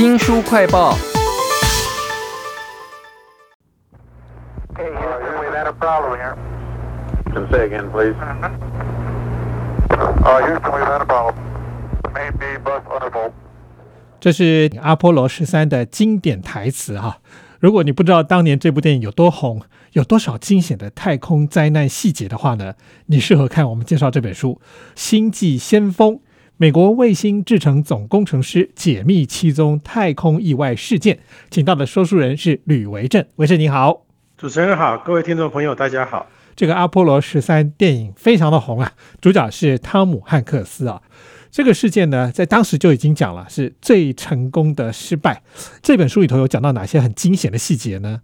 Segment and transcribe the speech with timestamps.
[0.00, 0.96] 新书快报。
[4.74, 4.96] Uh.
[14.18, 17.18] 这是阿波罗十三的经典台词哈。
[17.58, 19.60] 如果你不知道当年这部电影有多红，
[19.92, 22.72] 有多少惊险的太空灾难细节的话呢，
[23.06, 24.58] 你适合看我们介绍这本书
[24.94, 26.14] 《星际先锋》，
[26.60, 31.18] 美国卫星制成总工程师解密七宗太空意外事件。
[31.50, 34.04] 请到的说书人是吕维正，维正你好。
[34.36, 36.26] 主持人好，各位听众朋友大家好。
[36.54, 38.92] 这个阿波罗十三电影非常的红啊，
[39.22, 41.00] 主角是汤姆汉克斯啊。
[41.50, 45.42] 这个事件呢，在当时就已经讲了，是最成功的失败。
[45.80, 48.20] 这本书里头有讲到哪些很惊险的细节呢？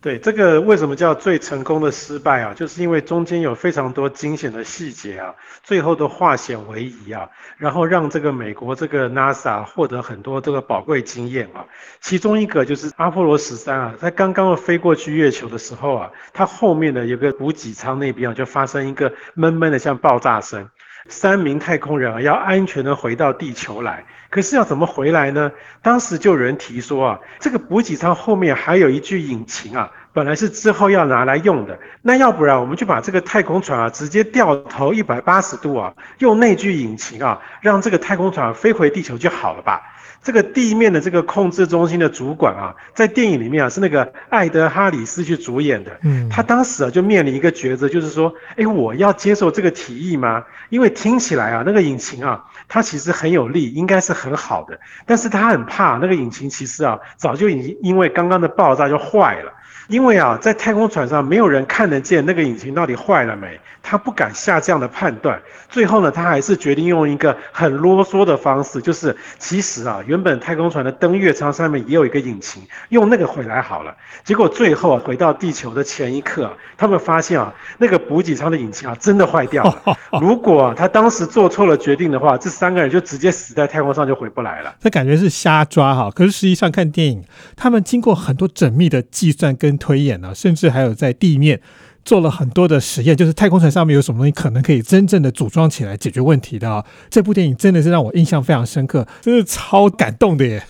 [0.00, 2.54] 对，这个为什么叫最成功的失败啊？
[2.54, 5.34] 就是因为中间有非常多惊险的细节啊，
[5.64, 11.66] 最后都化险为夷啊，然后让这个美国这个 NASA 获得很多这个宝贵经验啊。
[12.00, 20.70] 其中一个就是阿波罗十三啊，在刚刚飞过去月球的时候啊，它后面的有个补给舱那边啊，就发生一个闷闷的像爆炸声。
[21.06, 25.50] 三名太空人啊，要安全的回到地球来，可是要怎么回来呢？
[25.82, 39.80] 当时就有人提说啊，这个补给舱后面还有一具引擎啊，本来是之后要拿来用的，那要不然我们就把这个太空船啊，直接掉头一百八十度啊，用那具引擎啊，让这个太空船飞回地球就好了吧？
[40.22, 45.98] 这个地面的这个控制中心的主管啊，在电影里面啊是那个艾德哈里斯去主演的。
[46.02, 50.44] 嗯，他当时啊就面临一个抉择，就是说，哎，我要接受这个提议吗？
[50.68, 59.52] 因为听起来啊，那个引擎啊，它其实很有力，应该是很好的，但是他很怕那个引擎其实啊，早就已经因为刚刚的爆炸就坏了。
[59.88, 65.40] 因为啊，在太空船上没有人看得见那个引擎到底坏了没，他不敢下这样的判断。
[65.70, 73.96] 最后呢，他还是决定用一个很啰嗦的方式，就是其实啊，原本太空船的登月舱上面也有一个引擎，用那个回来好了。
[74.24, 79.96] 结果最后啊，回到地球的前一刻，他们发现啊，那个补给舱的引擎啊，真的坏掉了。
[80.20, 84.74] 如果他当时做错了决定的话，这三个人就直接死在太空上，就回不来了。
[84.80, 87.24] 这感觉是瞎抓哈，可是实际上看电影，
[87.56, 89.77] 他们经过很多缜密的计算跟。
[89.78, 91.60] 推演呢，甚至还有在地面
[92.04, 96.84] 做了很多的实验，就是太空船上面有什么东西可能可以真正的组装起来解决问题的。
[97.08, 100.64] 这部电影真的是让我印象非常深刻，真是超感动的耶。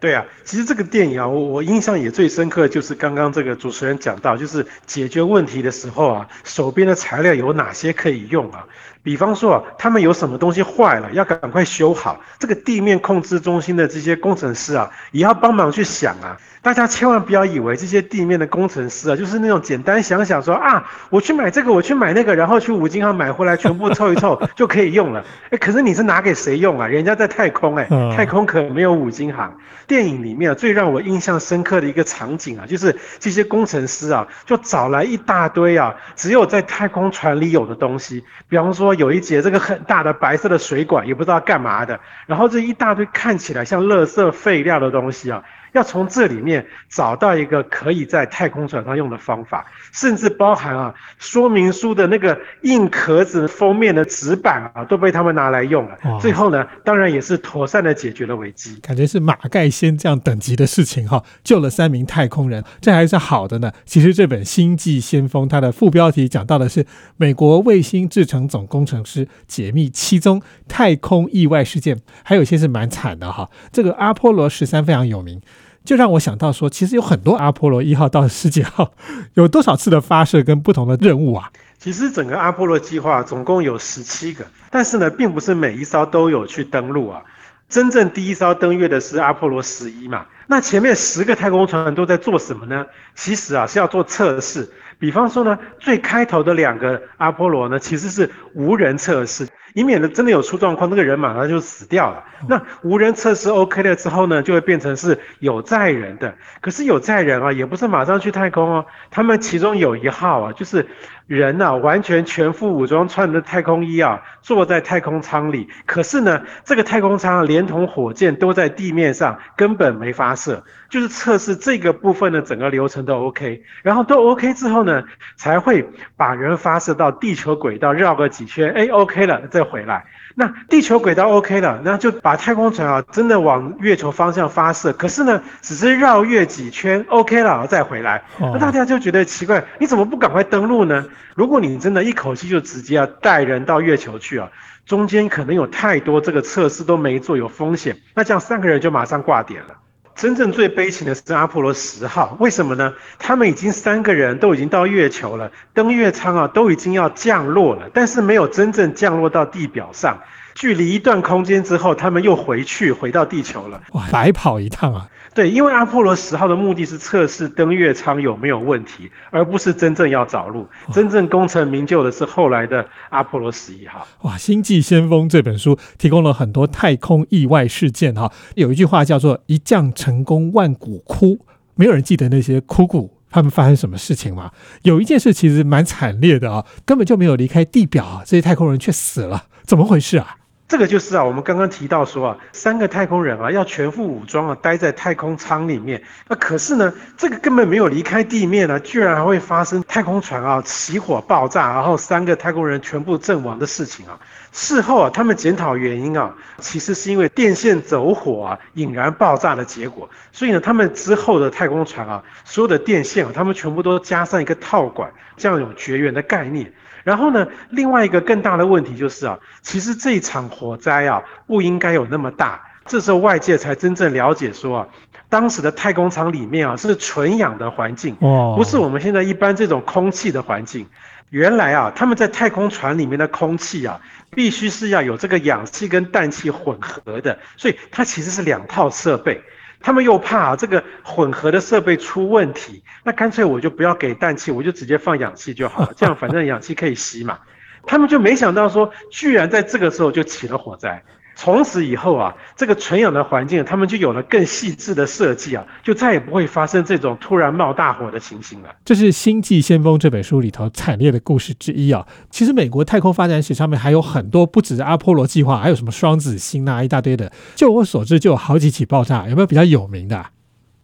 [0.00, 8.64] 对啊，其实这个电影啊，我我印象也最深刻，就是刚刚这个主持人讲到，就是解决问题的时候啊，手边的材料有哪些可以用啊？
[9.02, 12.18] 比方说啊，他们有什么东西坏了，要赶快修好。
[12.38, 16.36] 这个地面控制中心的这些工程师啊，也要帮忙去想啊。
[16.62, 25.24] 大家千万不要以为这些地面的工程师啊，就是那种简单想想说啊，我去买这个，我去买那个，然后去五金行买回来，全部凑一凑 就可以用了。
[25.48, 26.86] 哎，可是你是拿给谁用啊？
[26.86, 29.54] 人家在太空哎，太空可没有五金行。
[29.90, 38.24] 电影里面最让我印象深刻的一个场景啊，就是这些工程师啊，就找来一大堆啊，只有在太空船里有的东西。
[38.48, 45.42] 比方说有一节这个很大的白色的水管，也不知道干嘛的，然后这一大堆看起来像垃圾废料的东西啊。
[45.72, 55.96] 要从这里面找到一个可以在太空船上用的方法，甚至包含啊说明书的那个硬壳子封面的纸板啊，都被他们拿来用了。
[56.20, 58.76] 最后呢，当然也是妥善的解决了危机。
[58.82, 63.72] 感觉是马盖先这样等级的事情哈，救了三名太空人，这还是好的呢。
[63.84, 73.50] 其实这本《星际先锋》它的副标题讲到的是美国卫星制成总工程师解密七宗太空意外事件，还有一些是蛮惨的哈。
[73.72, 75.40] 这个阿波罗十三非常有名。
[75.84, 78.92] 就让我想到说，其实有很多阿波罗一号到十几号，
[79.34, 81.50] 有多少次的发射跟不同的任务啊？
[81.78, 87.22] 其实整个阿波罗计划总共有十七个，但是呢，并不是每一艘都有去登陆啊。
[87.68, 90.26] 真正第一艘登月的是阿波罗十一嘛？
[90.46, 92.84] 那前面十个太空船都在做什么呢？
[93.14, 94.68] 其实啊是要做测试。
[94.98, 99.48] 比方说呢，最开头的两个阿波罗呢，其实是无人测试。
[99.74, 102.24] 以免的真的有出状况，那个人马上就死掉了。
[102.48, 106.34] 那无人测试 OK 了之后呢，就会变成是有载人的。
[106.60, 108.86] 可是有载人啊，也不是马上去太空哦。
[109.10, 110.86] 他们其中有一号啊，就是
[111.26, 115.68] 人呐，完全全副武装，穿着太空衣啊，坐在太空舱里。
[115.86, 120.64] 可是呢，这个太空舱连同火箭都在地面上，根本没发射。
[120.88, 125.04] 就是测试这个部分的整个流程都 OK，然后都 OK 之后呢，
[125.36, 130.06] 才会把人发射到地球轨道绕个几圈，哎，OK 了再回来。
[130.34, 134.92] 那地球轨道 OK 了，那就把太空船啊真的往月球方向发射。
[134.92, 138.22] 可是呢，只是绕月几圈 OK 了再回来。
[138.38, 141.04] 那大家就觉得奇怪，你怎么不赶快登陆呢？
[141.34, 144.48] 如果你真的一口气就直接要带人到月球去啊？
[144.86, 149.74] 中间可能有太多这个测试都没做，有风险，那这样三个人就马上挂点了。
[150.16, 152.92] 真正最悲情的是阿波罗十号，为什么呢？
[153.18, 160.18] 他们已经三个人都已经到月球了，登月舱啊都已经要降落了，但是没有真正降落到地表上。
[160.54, 163.80] 距离一段空间之后，他们又回去回到地球了。
[163.92, 165.08] 哇，白跑一趟啊！
[165.32, 170.66] 对，因为阿波罗十号的目的是测试登月舱有没有问题，而不是真正要找路。
[170.92, 174.04] 真正功成名就的是后来的阿波罗十一号。
[174.22, 178.32] 哇，《星际先锋》这本书提供了很多太空意外事件哈。
[178.56, 184.50] 有一句话叫做“一将成功，万骨枯”，没有人记得那些枯骨他们发生什么事情吗？
[184.82, 190.38] 有一件事其实蛮惨烈的啊，根本就没有离开地表啊，这些太空人却死了，怎么回事啊？
[190.70, 196.00] 这个就是啊，我们刚刚提到说啊，三个太空人啊要全副武装啊，待在太空舱里面。
[196.28, 204.16] 那可是呢，这个根本没有离开地面呢，居然还会发生太空船啊起火爆炸，然后三个太空人全部阵亡的事情啊。
[204.52, 210.08] 事后啊，他们检讨原因啊，其实是因为电线走火啊引燃爆炸的结果。
[210.30, 216.72] 所以呢，他们之后的太空船啊，所有的电线啊，他们全部都加上一个套管，这样有绝缘的概念。
[217.10, 222.62] 然后呢，另外一个更大的问题就是啊，其实这一场火灾啊不应该有那么大。
[222.86, 224.86] 这时候外界才真正了解说啊，
[225.28, 228.14] 当时的太空舱里面啊是纯氧的环境，
[228.56, 230.86] 不是我们现在一般这种空气的环境。
[231.30, 239.42] 原来啊，他们在太空船里面的空气啊，必须是要有这个氧气跟氮气混合的，所以它其实是两套设备。
[239.80, 247.38] 他们又怕这个混合的设备出问题，那干脆我就不要给氮气，我就直接放氧气就好了，这样反正氧气可以吸嘛。
[247.86, 251.02] 他们就没想到说，居然在这个时候就起了火灾。
[251.42, 258.68] 从此以后啊，这个纯氧的环境，他们就有了更细致的设计啊，就再也不会发生这种突然冒大火的情形了。
[258.84, 262.06] 这是《星际先锋》这本书里头惨烈的故事之一啊。
[262.28, 267.32] 其实美国太空发展史上面还有很多，不止阿波罗计划，还有什么双子星啊，一大堆的。
[267.54, 270.22] 就我所知，就有好几起爆炸，有没有比较有名的？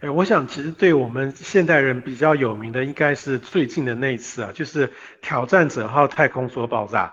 [0.00, 7.12] 哎，我想其实对我们现代人比较有名的，应该是最近的那一次啊，就是挑战者号太空梭爆炸。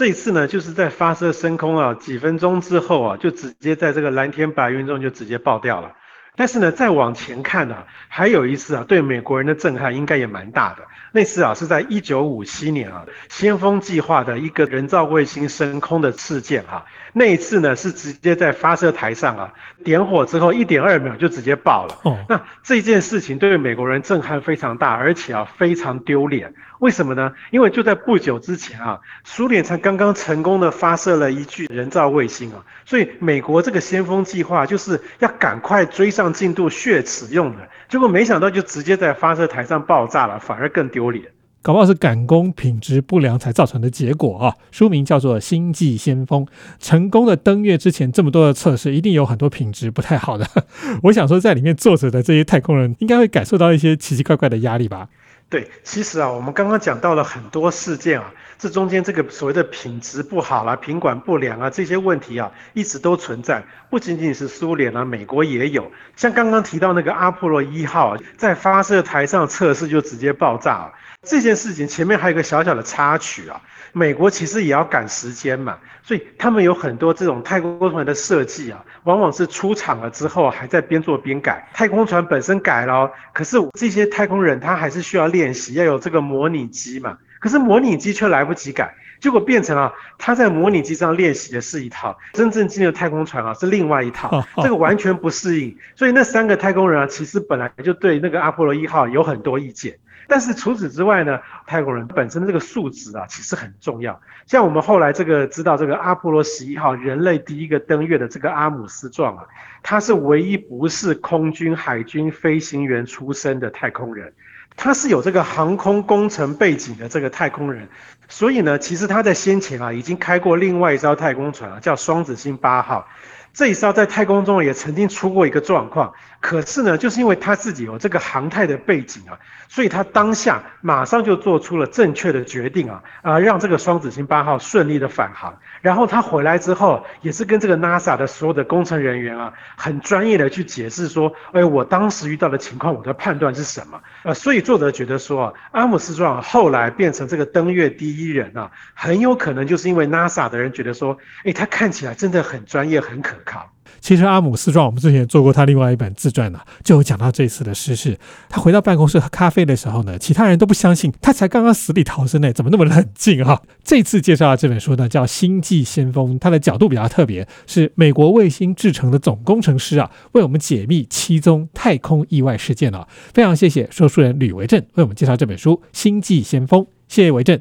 [0.00, 5.92] 这一次呢，就是在发射升空啊，几分钟之后啊，就直接在这个蓝天白云中就直接爆掉了。
[6.40, 7.76] 但是呢，再往前看呢，
[8.08, 10.78] 还有一次啊，对美国人的震撼应该也蛮大的。
[11.12, 16.86] 那次啊，是在一九五七年啊，先锋计划的一个人造卫星升空的事件哈。
[17.12, 19.52] 那一次呢，是直接在发射台上啊，
[19.84, 21.98] 点火之后一点二秒就直接爆了。
[22.04, 26.54] 哦，那这件事情对美国人震撼非常大，而且啊，非常丢脸。
[26.78, 27.34] 为什么呢？
[27.50, 37.68] 因为就在不久之前啊，苏联才刚刚成功的发射了一具人造卫星啊，所以美国这个先锋计划就是要赶快追上进度，血耻用的。
[37.88, 41.24] 结果没想到就直接在发射台上爆炸了，反而更丢脸。
[41.62, 44.56] 搞不好是赶工品质不良才造成的结果啊！
[44.70, 46.46] 书名叫做《星际先锋》，
[46.78, 50.46] 成功的登月之前这么多的测试，一定有很多品质不太好的。
[51.04, 55.08] 我想说，在里面坐着的这些太空人，应该会感受到一些奇奇怪怪的压力吧。
[55.50, 65.90] 对，其实啊，我们刚刚讲到了很多事件啊，这中间这个所谓的品质不好啦、品管不良啊这些问题啊，一直都存在，不仅仅是苏联啊，美国也有。
[66.14, 70.92] 像刚刚提到那个阿波罗一号在发射台上测试就直接爆炸了，
[71.22, 73.58] 这件事情前面还有个小小的插曲啊。
[73.92, 81.66] 美国其实也要赶时间嘛，所以他们有很多这种太空船的设计啊，往往是出厂了之后还在边做边改。
[81.72, 87.16] 太空船本身改了，可是这些太空人他还是需要练习，要有这个模拟机嘛。
[87.40, 95.76] 可是模拟机却来不及改，结果变成了他在模拟机上练习的是一套，真正进入太空船啊是另外一套， 这个完全不适应。
[95.96, 99.98] 所以那三个太空人啊，其实本来就对那个阿波罗一号有很多意见。
[100.28, 104.20] 但是除此之外呢，太空人本身的这个素质啊，其实很重要。
[104.46, 109.44] 像我们后来这个知道这个阿波罗十一号人类第一个登月的这个阿姆斯壮啊，
[109.82, 114.32] 他是唯一不是空军海军飞行员出身的太空人，
[114.76, 117.88] 他是有这个航空工程背景的这个太空人，
[118.28, 123.06] 所以呢，其实他在先前啊已经开过另外一艘太空船啊，叫双子星八号。
[123.52, 129.38] 这一艘在太空中也曾经出过一个状况，可是呢，就是因为他自己有这个航太的背景啊，
[129.68, 135.58] 所以他当下马上就做出了正确的决定啊，啊，让这个双子星八号顺利的返航。
[135.82, 144.00] 然后他回来之后，也是跟这个 NASA 的所有的工程人员啊，很专业的去解释说，哎，我当时遇到的情况，我的判断是什么？
[144.22, 153.39] 呃，所以作者觉得说，阿姆斯壮后来变成这个登月第一人啊，很有可能就是因为 NASA 的人觉得说，哎，他看起来真的很专业，很可。
[153.44, 153.70] 靠。
[154.00, 158.16] 其实阿姆斯壮，我们之前做过他另外一本自传呢、就有讲到这次的失事。
[158.48, 173.06] 他回到办公室喝咖啡的时候呢，其他人都不相信他才刚刚死里逃生呢，怎么那么冷静哈、 这次介绍的这本书呢，叫《星际先锋》，它的角度比较特别，是美国卫星制成的总工程师啊，为我们解密七宗太空意外事件啊。
[173.34, 177.60] 非常谢谢说书人吕维正为我们介绍这本书《星际先锋》，谢谢维正。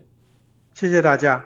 [0.74, 1.43] 谢谢大家。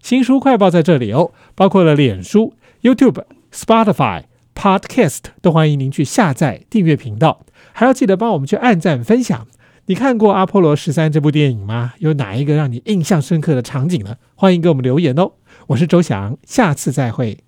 [0.00, 7.42] 新书快报在这里哦，包括了脸书、YouTube、Spotify、Podcast，都欢迎您去下载订阅频道，
[7.72, 9.46] 还要记得帮我们去按赞分享。
[9.86, 11.94] 你看过《阿波罗十三》这部电影吗？
[11.98, 14.16] 有哪一个让你印象深刻的场景呢？
[14.36, 15.32] 欢迎给我们留言哦。
[15.68, 17.38] 我是周翔，下次再会。